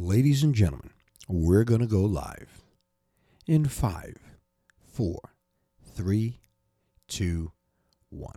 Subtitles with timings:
[0.00, 0.90] Ladies and gentlemen,
[1.26, 2.62] we're going to go live
[3.48, 4.16] in five,
[4.92, 5.34] four,
[5.92, 6.38] three,
[7.08, 7.50] two,
[8.08, 8.36] one.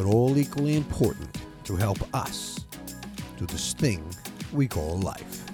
[0.00, 1.28] but all equally important
[1.62, 2.64] to help us
[3.36, 4.02] do this thing
[4.50, 5.44] we call life.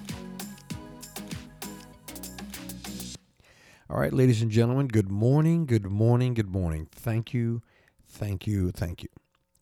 [3.91, 6.87] All right, ladies and gentlemen, good morning, good morning, good morning.
[6.93, 7.61] Thank you,
[8.07, 9.09] thank you, thank you.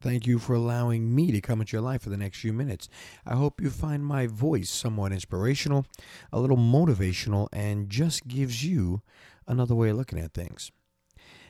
[0.02, 2.90] Thank you for allowing me to come into your life for the next few minutes.
[3.24, 5.86] I hope you find my voice somewhat inspirational,
[6.30, 9.00] a little motivational, and just gives you
[9.46, 10.70] another way of looking at things.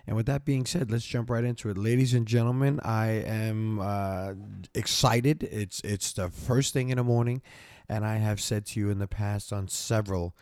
[0.07, 2.79] And with that being said, let's jump right into it, ladies and gentlemen.
[2.85, 4.35] I am uh,
[4.75, 5.43] excited.
[5.45, 7.41] It's it's the first thing in the morning,
[7.89, 10.37] and I have said to you in the past on several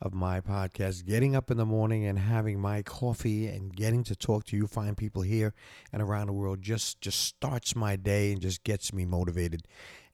[0.00, 4.16] of my podcasts, getting up in the morning and having my coffee and getting to
[4.16, 5.54] talk to you fine people here
[5.92, 9.62] and around the world just just starts my day and just gets me motivated.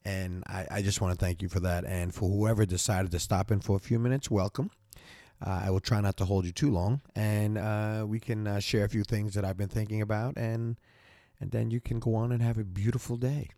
[0.04, 1.84] And I, I just want to thank you for that.
[1.84, 4.70] And for whoever decided to stop in for a few minutes, welcome.
[5.44, 8.58] Uh, I will try not to hold you too long, and uh, we can uh,
[8.58, 10.76] share a few things that I've been thinking about, and
[11.40, 13.50] and then you can go on and have a beautiful day.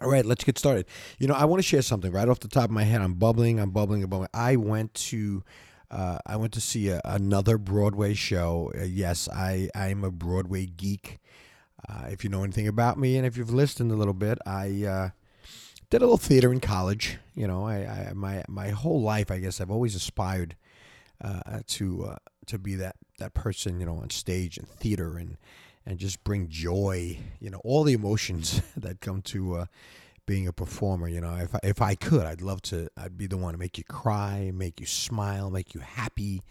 [0.00, 0.86] All right, let's get started.
[1.18, 3.00] You know, I want to share something right off the top of my head.
[3.00, 3.60] I'm bubbling.
[3.60, 4.02] I'm bubbling.
[4.02, 4.30] I'm bubbling.
[4.34, 5.44] I went to.
[5.92, 8.72] Uh, I went to see a, another Broadway show.
[8.76, 11.18] Uh, yes, I I'm a Broadway geek.
[11.88, 15.12] Uh, if you know anything about me, and if you've listened a little bit, I
[15.88, 17.18] did a little theater in college.
[17.34, 20.56] You know, I, I my my whole life, I guess, I've always aspired
[21.22, 22.16] uh, to uh,
[22.46, 25.36] to be that that person, you know, on stage and theater and
[25.86, 29.66] and just bring joy, you know, all the emotions that come to uh,
[30.26, 31.08] being a performer.
[31.08, 32.88] You know, if I, if I could, I'd love to.
[32.96, 36.42] I'd be the one to make you cry, make you smile, make you happy.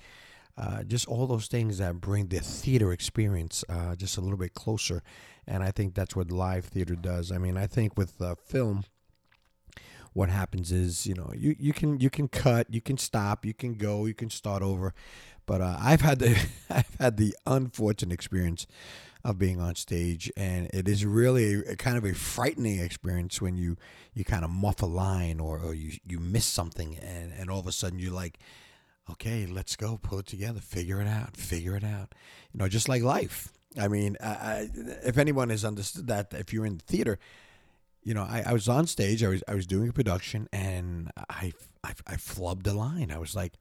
[0.57, 4.53] Uh, just all those things that bring the theater experience uh, just a little bit
[4.53, 5.01] closer,
[5.47, 7.31] and I think that's what live theater does.
[7.31, 8.83] I mean, I think with uh, film,
[10.13, 13.53] what happens is you know you, you can you can cut you can stop you
[13.53, 14.93] can go you can start over.
[15.45, 16.37] But uh, I've had the
[16.69, 18.67] I've had the unfortunate experience
[19.23, 23.57] of being on stage and it is really a, kind of a frightening experience when
[23.57, 23.75] you
[24.13, 27.59] you kind of muff a line or, or you you miss something and, and all
[27.59, 28.39] of a sudden you're like
[29.11, 32.15] okay let's go pull it together figure it out figure it out.
[32.53, 33.51] You know just like life.
[33.77, 34.69] I mean I, I,
[35.03, 37.19] if anyone has understood that if you're in the theater
[38.03, 39.23] you know, I, I was on stage.
[39.23, 43.11] I was I was doing a production, and I, I I flubbed a line.
[43.11, 43.53] I was like,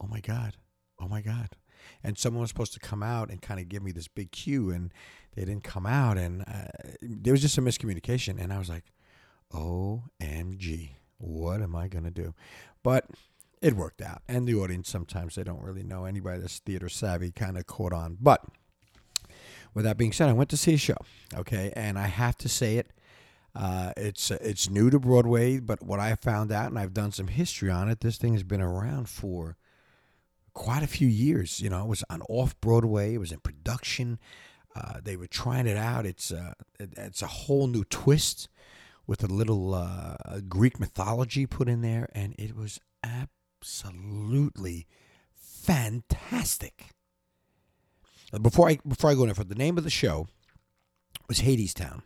[0.00, 0.56] "Oh my god,
[1.00, 1.56] oh my god!"
[2.02, 4.70] And someone was supposed to come out and kind of give me this big cue,
[4.70, 4.92] and
[5.34, 8.42] they didn't come out, and uh, there was just a miscommunication.
[8.42, 8.84] And I was like,
[9.52, 12.34] "OMG, what am I gonna do?"
[12.82, 13.06] But
[13.60, 17.30] it worked out, and the audience sometimes they don't really know anybody that's theater savvy
[17.30, 18.16] kind of caught on.
[18.18, 18.44] But
[19.74, 20.96] with that being said, I went to see a show,
[21.34, 22.90] okay, and I have to say it
[23.54, 27.28] uh, it's it's new to Broadway, but what I found out, and I've done some
[27.28, 29.56] history on it, this thing has been around for
[30.54, 31.60] quite a few years.
[31.60, 34.18] You know, it was on off Broadway, it was in production.
[34.74, 36.06] Uh, they were trying it out.
[36.06, 38.48] It's uh, it, it's a whole new twist
[39.06, 40.16] with a little uh,
[40.48, 44.86] Greek mythology put in there, and it was absolutely
[45.34, 46.86] fantastic.
[48.40, 50.26] Before I before I go any further, the name of the show
[51.28, 52.02] was Hadestown.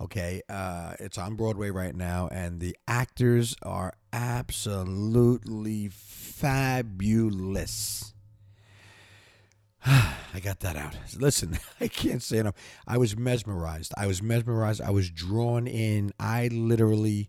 [0.00, 5.88] Okay, uh, it's on Broadway right now, and the actors are absolutely
[6.40, 6.94] fabulous.
[9.86, 10.96] I got that out.
[11.18, 12.54] Listen, I can't say enough.
[12.86, 13.92] I was mesmerized.
[13.94, 14.80] I was mesmerized.
[14.80, 16.12] I was drawn in.
[16.18, 17.28] I literally,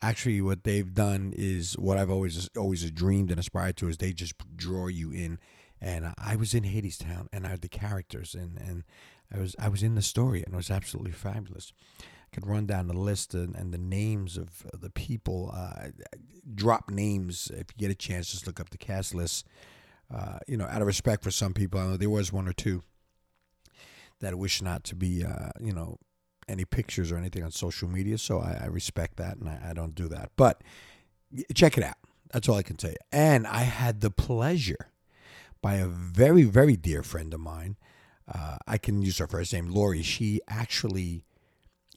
[0.00, 3.88] actually, what they've done is what I've always always dreamed and aspired to.
[3.88, 5.40] Is they just draw you in.
[5.80, 8.84] And I was in Hadestown, and I had the characters, and and
[9.34, 11.72] I was I was in the story, and it was absolutely fabulous.
[12.00, 15.52] I could run down the list and, and the names of the people.
[15.54, 15.88] Uh,
[16.54, 18.30] drop names if you get a chance.
[18.30, 19.46] Just look up the cast list.
[20.14, 22.52] Uh, you know, out of respect for some people, I know there was one or
[22.52, 22.82] two
[24.20, 25.98] that wish not to be, uh, you know,
[26.48, 29.72] any pictures or anything on social media, so I, I respect that and I, I
[29.72, 30.30] don't do that.
[30.36, 30.62] But
[31.54, 31.96] check it out.
[32.32, 32.96] That's all I can tell you.
[33.12, 34.90] And I had the pleasure
[35.62, 37.76] by a very, very dear friend of mine.
[38.32, 40.02] Uh, I can use her first name, Lori.
[40.02, 41.24] She actually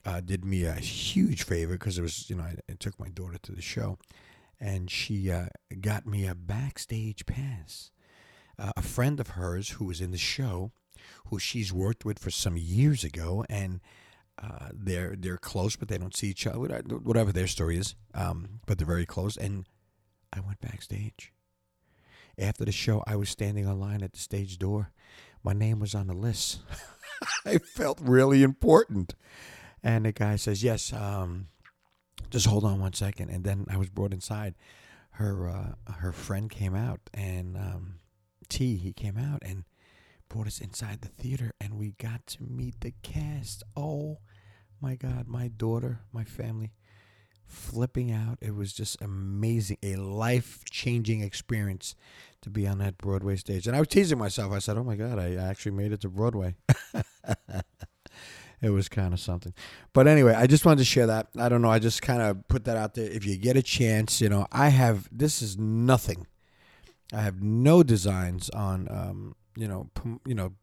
[0.05, 3.09] uh, did me a huge favor because it was, you know, I, I, took my
[3.09, 3.97] daughter to the show,
[4.59, 5.47] and she uh,
[5.79, 7.91] got me a backstage pass.
[8.59, 10.71] Uh, a friend of hers who was in the show,
[11.27, 13.79] who she's worked with for some years ago, and
[14.41, 16.59] uh, they're they're close, but they don't see each other.
[16.59, 19.37] Whatever their story is, um, but they're very close.
[19.37, 19.65] And
[20.33, 21.33] I went backstage.
[22.39, 24.91] After the show, I was standing online at the stage door.
[25.43, 26.59] My name was on the list.
[27.45, 29.15] I felt really important.
[29.83, 31.47] And the guy says, "Yes, um,
[32.29, 33.29] just hold on one second.
[33.29, 34.55] And then I was brought inside.
[35.11, 37.95] Her uh, her friend came out, and um,
[38.49, 39.63] T he came out and
[40.29, 43.63] brought us inside the theater, and we got to meet the cast.
[43.75, 44.19] Oh
[44.79, 46.71] my God, my daughter, my family,
[47.47, 48.37] flipping out.
[48.41, 51.95] It was just amazing, a life changing experience
[52.41, 53.67] to be on that Broadway stage.
[53.67, 54.51] And I was teasing myself.
[54.53, 56.55] I said, "Oh my God, I actually made it to Broadway."
[58.61, 59.53] it was kind of something.
[59.93, 61.27] But anyway, I just wanted to share that.
[61.37, 61.71] I don't know.
[61.71, 63.09] I just kind of put that out there.
[63.09, 66.27] If you get a chance, you know, I have this is nothing.
[67.13, 69.89] I have no designs on, um, you know,
[70.25, 70.53] you know,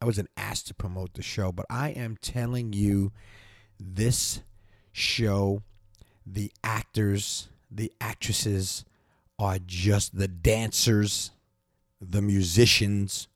[0.00, 3.12] I wasn't asked to promote the show, but I am telling you,
[3.78, 4.40] this
[4.92, 5.62] show,
[6.26, 8.84] the actors, the actresses
[9.38, 11.30] are just the dancers,
[12.00, 13.28] the musicians.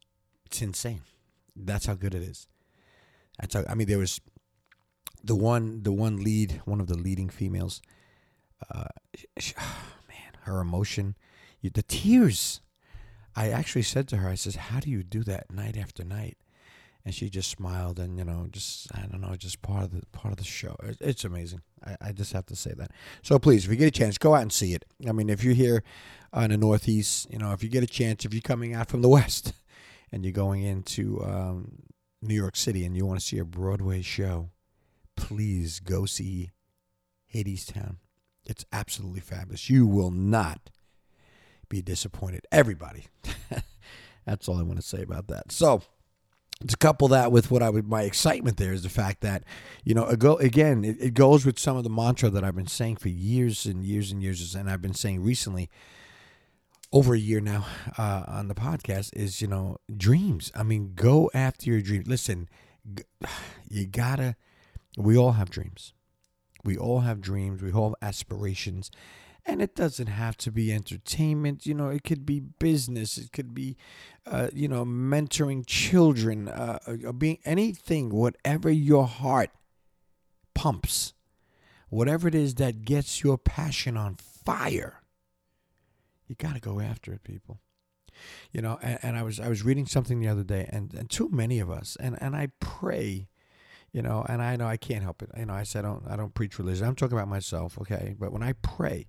[0.47, 1.03] It's insane.
[1.56, 2.47] That's how good it is.
[3.39, 4.21] That's how, I mean, there was
[5.23, 7.83] the one, the one lead, one of the leading females.
[8.71, 8.85] Uh,
[9.39, 9.77] she, oh,
[10.09, 11.17] man, her emotion,
[11.62, 12.61] the tears.
[13.37, 16.39] I actually said to her, I says, "How do you do that night after night?"
[17.08, 20.02] And she just smiled, and you know, just I don't know, just part of the
[20.12, 20.76] part of the show.
[21.00, 21.62] It's amazing.
[21.82, 22.90] I, I just have to say that.
[23.22, 24.84] So please, if you get a chance, go out and see it.
[25.08, 25.82] I mean, if you're here
[26.37, 29.00] in the Northeast, you know, if you get a chance, if you're coming out from
[29.00, 29.55] the West,
[30.12, 31.84] and you're going into um,
[32.20, 34.50] New York City and you want to see a Broadway show,
[35.16, 36.50] please go see
[37.34, 37.96] Hadestown.
[38.44, 39.70] It's absolutely fabulous.
[39.70, 40.69] You will not
[41.70, 42.43] be disappointed.
[42.52, 43.06] Everybody.
[44.26, 45.50] That's all I want to say about that.
[45.52, 45.81] So,
[46.66, 49.44] to couple that with what I would my excitement there is the fact that
[49.84, 53.08] you know again it, goes with some of the mantra that I've been saying for
[53.08, 55.70] years and years and years and I've been saying recently
[56.93, 57.66] over a year now
[57.96, 60.50] uh, on the podcast is you know dreams.
[60.55, 62.06] I mean, go after your dreams.
[62.06, 62.49] Listen,
[63.69, 64.37] you gotta.
[64.96, 65.93] We all have dreams.
[66.64, 67.62] We all have dreams.
[67.62, 68.90] We all have aspirations,
[69.49, 71.67] and it doesn't have to be entertainment.
[71.67, 73.19] You know, it could be business.
[73.19, 73.77] It could be,
[74.27, 76.49] uh, you know, mentoring children.
[76.49, 79.50] Uh, uh being anything, whatever your heart
[80.55, 81.15] pumps,
[81.89, 85.03] whatever it is that gets your passion on fire
[86.29, 87.59] you got to go after it, people.
[88.53, 91.09] You know, and, and, I was I was reading something the other day, and, and
[91.09, 93.29] too many of us, and, and I pray,
[93.93, 95.31] you know, and I know I can't help it.
[95.37, 96.87] You know, I said I don't I don't preach religion.
[96.87, 98.17] I'm talking about myself, okay?
[98.19, 99.06] But when I pray,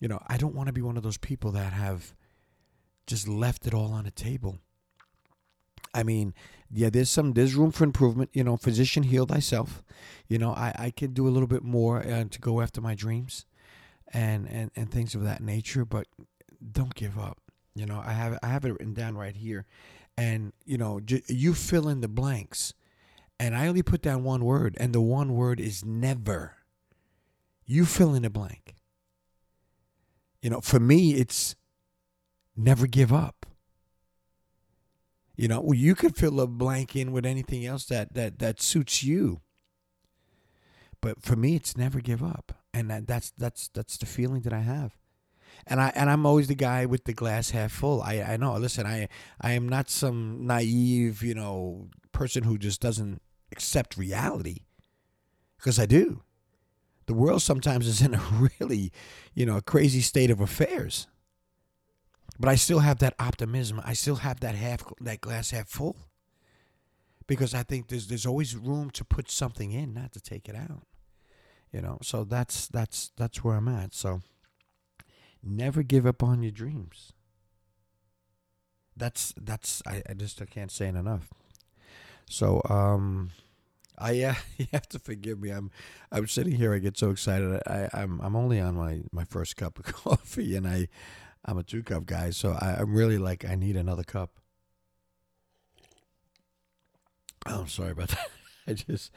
[0.00, 2.14] you know, I don't want to be one of those people that have
[3.06, 4.58] just left it all on the table.
[5.92, 6.34] I mean,
[6.72, 8.30] yeah, there's some there's room for improvement.
[8.32, 9.82] You know, physician heal thyself.
[10.28, 12.94] You know, I I could do a little bit more uh, to go after my
[12.94, 13.44] dreams
[14.12, 15.84] and, and, and things of that nature.
[15.84, 16.06] But
[16.72, 17.38] don't give up.
[17.74, 19.66] You know, I have I have it written down right here,
[20.16, 22.72] and you know, j- you fill in the blanks,
[23.38, 26.56] and I only put down one word, and the one word is never.
[27.66, 28.74] You fill in the blank.
[30.42, 31.54] You know, for me, it's
[32.56, 33.46] never give up.
[35.36, 38.60] You know, well, you could fill a blank in with anything else that that that
[38.60, 39.40] suits you.
[41.00, 44.52] But for me, it's never give up and that, that's that's that's the feeling that
[44.52, 44.96] I have.
[45.66, 48.02] And I and I'm always the guy with the glass half full.
[48.02, 48.54] I I know.
[48.54, 49.08] Listen, I
[49.40, 53.20] I am not some naive, you know, person who just doesn't
[53.52, 54.60] accept reality.
[55.58, 56.22] Because I do.
[57.10, 58.22] The world sometimes is in a
[58.60, 58.92] really,
[59.34, 61.08] you know, a crazy state of affairs.
[62.38, 63.82] But I still have that optimism.
[63.84, 65.96] I still have that half that glass half full.
[67.26, 70.54] Because I think there's there's always room to put something in, not to take it
[70.54, 70.86] out
[71.72, 74.20] you know so that's that's that's where i'm at so
[75.42, 77.12] never give up on your dreams
[78.96, 81.32] that's that's i, I just I can't say it enough
[82.28, 83.30] so um
[84.00, 85.50] I uh, you have to forgive me.
[85.50, 85.70] I'm
[86.10, 86.74] I'm sitting here.
[86.74, 87.60] I get so excited.
[87.66, 90.88] I I'm I'm only on my my first cup of coffee, and I
[91.44, 92.30] I'm a two cup guy.
[92.30, 94.30] So I, I'm really like I need another cup.
[97.46, 98.30] Oh, I'm sorry about that.
[98.66, 99.12] I just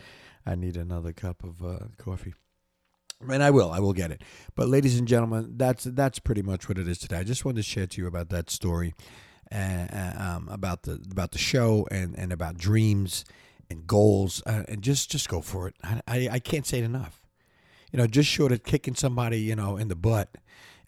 [0.45, 2.33] I need another cup of uh, coffee.
[3.29, 4.21] And I will, I will get it.
[4.53, 7.17] But ladies and gentlemen, that's that's pretty much what it is today.
[7.17, 8.93] I just wanted to share to you about that story,
[9.49, 13.23] uh, um, about the about the show and and about dreams
[13.69, 15.75] and goals, uh, and just just go for it.
[15.83, 17.19] I, I I can't say it enough.
[17.91, 20.35] You know, just short of kicking somebody, you know, in the butt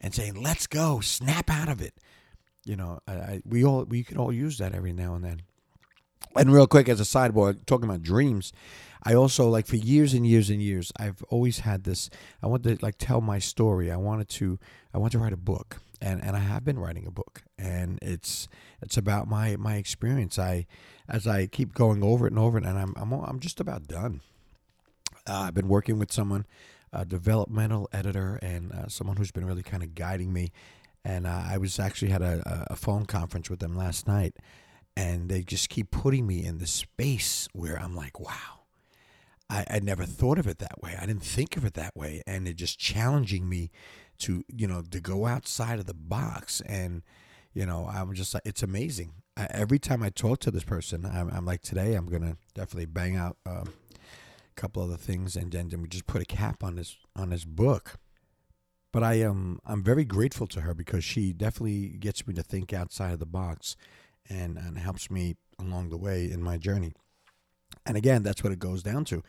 [0.02, 1.94] and saying, "Let's go, snap out of it."
[2.66, 5.42] You know, I, I we all we can all use that every now and then.
[6.36, 8.52] And real quick, as a sideboard, talking about dreams,
[9.04, 12.10] I also like for years and years and years, I've always had this.
[12.42, 13.92] I wanted to like tell my story.
[13.92, 14.60] I wanted to.
[14.94, 18.00] I want to write a book, and and I have been writing a book, and
[18.02, 18.48] it's
[18.82, 20.38] it's about my my experience.
[20.40, 20.66] I
[21.08, 23.88] as I keep going over it and over it, and I'm I'm I'm just about
[23.88, 24.22] done.
[25.28, 26.46] Uh, I've been working with someone,
[26.94, 30.52] a developmental editor, and uh, someone who's been really kind of guiding me.
[31.04, 34.36] And uh, I was actually had a, a phone conference with them last night
[34.98, 38.62] and they just keep putting me in the space where I'm like, wow,
[39.50, 40.96] I, I never thought of it that way.
[41.00, 42.22] I didn't think of it that way.
[42.26, 43.72] And they're just challenging me
[44.20, 46.62] to, you know, to go outside of the box.
[46.62, 47.04] And,
[47.54, 49.14] you know, I'm just like, it's amazing.
[49.38, 52.86] I, every time I talk to this person, I'm, I'm like, today I'm to definitely
[52.86, 56.64] bang out um, a couple other things and then, then we just put a cap
[56.64, 57.98] on this, on this book.
[58.92, 62.44] But I am, um, I'm very grateful to her because she definitely gets me to
[62.44, 63.76] think outside of the box
[64.30, 66.94] and, and helps me along the way in my journey.
[67.86, 69.22] And again, that's what it goes down to.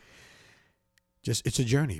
[1.21, 1.99] Just it's a journey.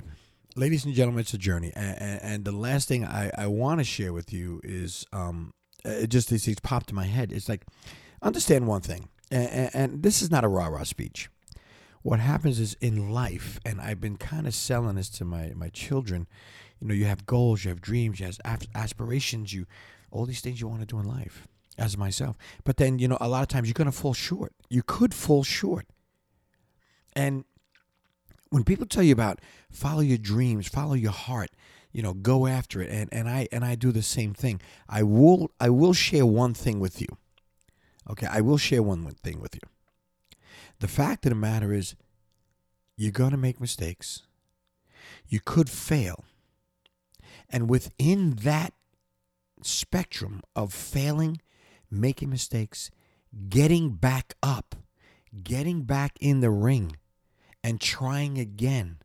[0.58, 1.72] Ladies and gentlemen, it's a journey.
[1.76, 6.08] And, and the last thing I, I want to share with you is um, it
[6.08, 7.30] just these popped in my head.
[7.30, 7.64] It's like,
[8.22, 11.30] understand one thing, and, and this is not a rah rah speech.
[12.02, 15.68] What happens is in life, and I've been kind of selling this to my, my
[15.68, 16.26] children.
[16.80, 19.64] You know, you have goals, you have dreams, you have aspirations, you
[20.10, 21.46] all these things you want to do in life
[21.78, 22.36] as myself.
[22.64, 24.52] But then, you know, a lot of times you're going to fall short.
[24.68, 25.86] You could fall short.
[27.14, 27.44] And
[28.50, 29.40] when people tell you about
[29.70, 31.50] follow your dreams, follow your heart,
[31.92, 32.90] you know, go after it.
[32.90, 34.60] And, and I and I do the same thing.
[34.88, 37.08] I will I will share one thing with you.
[38.10, 39.60] Okay, I will share one thing with you.
[40.80, 41.94] The fact of the matter is
[42.96, 44.22] you're going to make mistakes.
[45.28, 46.24] You could fail.
[47.50, 48.72] And within that
[49.62, 51.40] spectrum of failing
[51.90, 52.90] making mistakes,
[53.48, 54.74] getting back up,
[55.42, 56.96] getting back in the ring,
[57.62, 58.98] and trying again.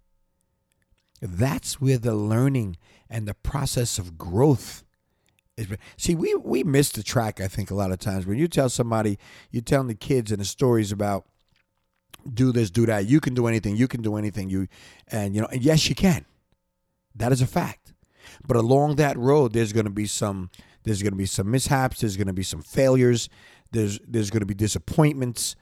[1.22, 2.78] That's where the learning
[3.10, 4.84] and the process of growth
[5.58, 5.68] is.
[5.98, 8.26] See, we, we miss the track, I think, a lot of times.
[8.26, 9.18] When you tell somebody,
[9.52, 11.26] you're telling the kids and the stories about
[12.32, 13.06] do this, do that.
[13.06, 13.76] You can do anything.
[13.76, 14.50] You can do anything.
[14.50, 14.68] You
[15.10, 16.26] and you know, and yes, you can.
[17.16, 17.94] That is a fact.
[18.48, 20.50] But along that road, there's going to be some
[20.84, 22.02] there's to be some mishaps.
[22.02, 23.30] There's going to be some failures.
[23.72, 25.56] There's there's going to be disappointments.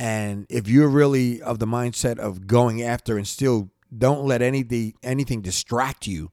[0.00, 4.94] And if you're really of the mindset of going after and still don't let anything
[5.02, 6.30] anything distract you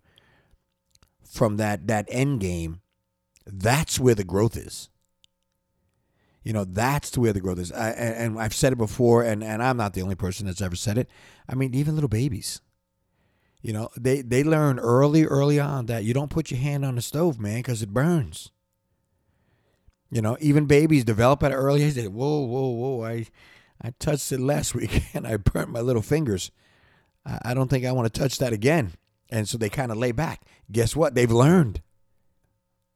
[1.29, 2.79] from that that end game,
[3.45, 4.87] that's where the growth is.
[6.43, 7.73] You know, that's where the growth is.
[7.73, 10.77] I, and I've said it before, and, and I'm not the only person that's ever
[10.77, 11.09] said it.
[11.49, 12.61] I mean, even little babies.
[13.61, 16.95] You know, they, they learn early, early on that you don't put your hand on
[16.95, 18.49] the stove, man, because it burns.
[20.09, 21.95] You know, even babies develop at an early age.
[21.95, 23.03] They, whoa, whoa, whoa!
[23.03, 23.25] I,
[23.81, 26.51] I touched it last week and I burnt my little fingers.
[27.43, 28.93] I, don't think I want to touch that again.
[29.29, 30.43] And so they kind of lay back.
[30.71, 31.13] Guess what?
[31.13, 31.81] They've learned.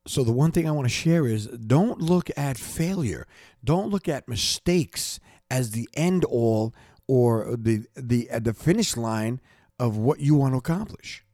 [0.07, 3.27] So the one thing I want to share is don't look at failure.
[3.63, 5.19] Don't look at mistakes
[5.49, 6.73] as the end all
[7.07, 9.41] or the the uh, the finish line
[9.77, 11.25] of what you want to accomplish.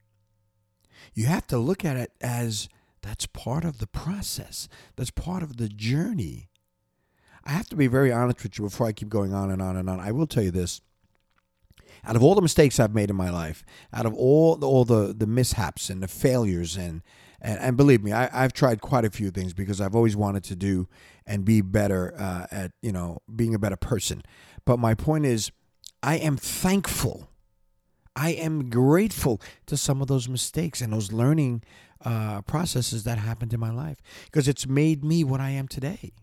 [1.13, 2.67] You have to look at it as
[3.01, 6.49] that's part of the process, that's part of the journey.
[7.47, 9.77] I have to be very honest with you before I keep going on and on
[9.77, 9.99] and on.
[9.99, 10.81] I will tell you this.
[12.03, 13.63] Out of all the mistakes I've made in my life,
[13.93, 17.01] out of all the, all the, the mishaps and the failures, and,
[17.41, 20.43] and, and believe me, I, I've tried quite a few things because I've always wanted
[20.45, 20.87] to do
[21.25, 24.21] and be better uh, at, you know, being a better person.
[24.65, 25.51] But my point is,
[26.03, 27.29] I am thankful
[28.17, 31.61] I am grateful to some of those mistakes and those learning
[32.03, 36.13] uh, processes that happened in my life because it's made me what I am today.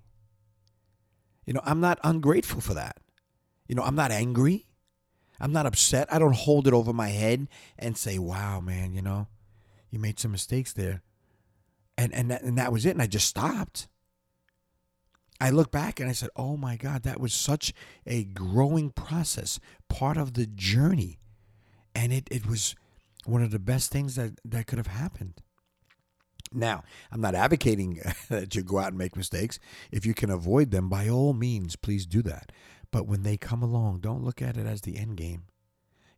[1.46, 2.98] You know, I'm not ungrateful for that.
[3.68, 4.66] You know, I'm not angry.
[5.40, 6.12] I'm not upset.
[6.12, 7.48] I don't hold it over my head
[7.78, 9.26] and say, "Wow, man, you know,
[9.90, 11.02] you made some mistakes there,"
[11.98, 12.90] and and that, and that was it.
[12.90, 13.88] And I just stopped.
[15.40, 17.72] I look back and I said, "Oh my God, that was such
[18.06, 19.58] a growing process,
[19.88, 21.18] part of the journey."
[21.94, 22.74] and it, it was
[23.24, 25.40] one of the best things that, that could have happened.
[26.54, 29.58] Now, I'm not advocating that you go out and make mistakes.
[29.90, 32.52] If you can avoid them, by all means, please do that.
[32.90, 35.44] But when they come along, don't look at it as the end game.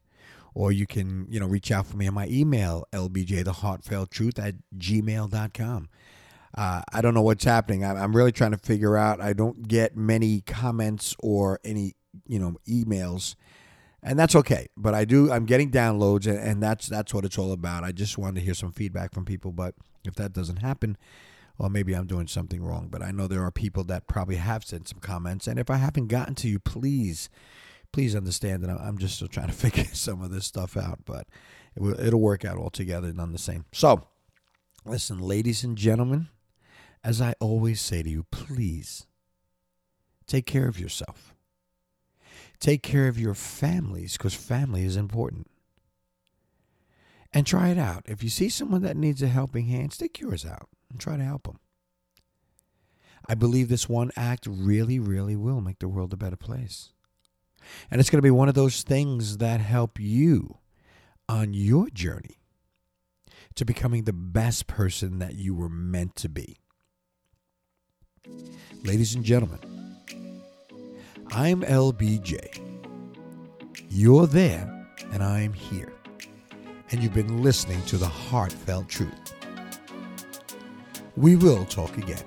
[0.53, 5.89] Or you can, you know, reach out for me on my email, lbjtheheartfelttruth at gmail.com.
[6.55, 7.85] Uh, I don't know what's happening.
[7.85, 9.21] I'm really trying to figure out.
[9.21, 11.95] I don't get many comments or any,
[12.27, 13.35] you know, emails,
[14.01, 14.67] and that's okay.
[14.75, 15.31] But I do.
[15.31, 17.83] I'm getting downloads, and, and that's that's what it's all about.
[17.83, 19.51] I just wanted to hear some feedback from people.
[19.51, 20.97] But if that doesn't happen,
[21.59, 24.63] or maybe I'm doing something wrong, but I know there are people that probably have
[24.63, 25.45] sent some comments.
[25.45, 27.29] And if I haven't gotten to you, please,
[27.91, 31.27] please understand that I'm just still trying to figure some of this stuff out, but
[31.75, 33.65] it will, it'll work out altogether none the same.
[33.71, 34.07] So,
[34.85, 36.29] listen, ladies and gentlemen,
[37.03, 39.05] as I always say to you, please
[40.27, 41.33] take care of yourself.
[42.59, 45.49] Take care of your families because family is important.
[47.31, 48.03] And try it out.
[48.05, 51.23] If you see someone that needs a helping hand, stick yours out and try to
[51.23, 51.59] help them.
[53.27, 56.89] I believe this one act really, really will make the world a better place.
[57.89, 60.57] And it's going to be one of those things that help you
[61.27, 62.39] on your journey
[63.55, 66.57] to becoming the best person that you were meant to be.
[68.83, 69.59] Ladies and gentlemen,
[71.31, 72.61] I'm LBJ.
[73.89, 75.91] You're there, and I'm here.
[76.91, 79.33] And you've been listening to the Heartfelt Truth.
[81.15, 82.23] We will talk again.